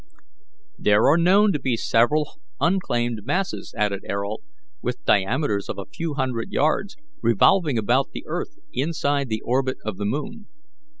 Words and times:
"There 0.79 1.05
are 1.09 1.15
known 1.19 1.53
to 1.53 1.59
be 1.59 1.77
several 1.77 2.41
unclaimed 2.59 3.19
masses," 3.23 3.71
added 3.77 4.03
Ayrault, 4.09 4.41
"with 4.81 5.05
diameters 5.05 5.69
of 5.69 5.77
a 5.77 5.85
few 5.85 6.15
hundred 6.15 6.51
yards, 6.51 6.95
revolving 7.21 7.77
about 7.77 8.09
the 8.11 8.23
earth 8.25 8.57
inside 8.73 9.29
the 9.29 9.41
orbit 9.45 9.77
of 9.85 9.97
the 9.97 10.05
moon. 10.05 10.47